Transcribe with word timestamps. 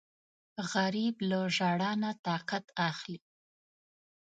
غریب 0.71 1.15
له 1.29 1.39
ژړا 1.55 1.91
نه 2.03 2.11
طاقت 2.25 2.65
اخلي 2.89 3.17